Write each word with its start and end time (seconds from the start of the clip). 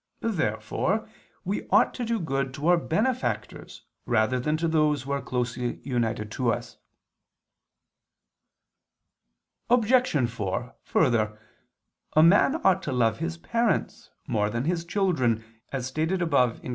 Therefore 0.23 1.07
we 1.45 1.67
ought 1.69 1.93
to 1.93 2.03
do 2.03 2.19
good 2.19 2.55
to 2.55 2.69
our 2.69 2.77
benefactors 2.77 3.83
rather 4.07 4.39
than 4.39 4.57
to 4.57 4.67
those 4.67 5.03
who 5.03 5.11
are 5.11 5.21
closely 5.21 5.77
united 5.83 6.31
to 6.31 6.51
us. 6.51 6.77
Obj. 9.69 10.27
4: 10.27 10.73
Further, 10.81 11.39
a 12.15 12.23
man 12.23 12.55
ought 12.65 12.81
to 12.81 12.91
love 12.91 13.19
his 13.19 13.37
parents 13.37 14.09
more 14.25 14.49
than 14.49 14.63
his 14.65 14.85
children, 14.85 15.43
as 15.71 15.85
stated 15.85 16.19
above 16.23 16.61
(Q. 16.61 16.69